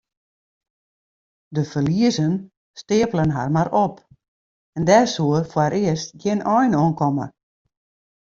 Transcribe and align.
De 1.55 1.63
ferliezen 1.71 2.31
steapelen 2.81 3.31
har 3.37 3.49
mar 3.57 3.69
op 3.85 3.95
en 4.77 4.83
dêr 4.89 5.07
soe 5.15 5.39
foarearst 5.51 6.09
gjin 6.21 6.45
ein 6.57 6.73
oan 6.81 6.93
komme. 7.01 7.25